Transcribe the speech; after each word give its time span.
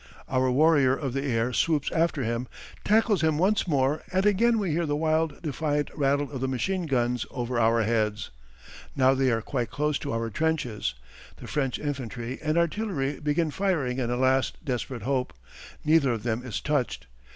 Our 0.27 0.49
warrior 0.49 0.95
of 0.97 1.13
the 1.13 1.21
air 1.23 1.53
swoops 1.53 1.91
after 1.91 2.23
him, 2.23 2.47
tackles 2.83 3.21
him 3.21 3.37
once 3.37 3.67
more 3.67 4.01
and 4.11 4.25
again 4.25 4.57
we 4.57 4.71
hear 4.71 4.87
the 4.87 4.95
wild 4.95 5.39
defiant 5.43 5.91
rattle 5.93 6.31
of 6.31 6.41
the 6.41 6.47
machine 6.47 6.87
guns 6.87 7.27
over 7.29 7.59
our 7.59 7.83
heads. 7.83 8.31
Now 8.95 9.13
they 9.13 9.29
are 9.29 9.43
quite 9.43 9.69
close 9.69 9.99
to 9.99 10.11
our 10.11 10.31
trenches. 10.31 10.95
The 11.37 11.45
French 11.45 11.77
infantry 11.77 12.39
and 12.41 12.57
artillery 12.57 13.19
begin 13.19 13.51
firing 13.51 13.99
in 13.99 14.09
a 14.09 14.17
last 14.17 14.65
desperate 14.65 15.03
hope. 15.03 15.33
Neither 15.85 16.13
of 16.13 16.23
them 16.23 16.41
is 16.43 16.61
touched. 16.61 17.05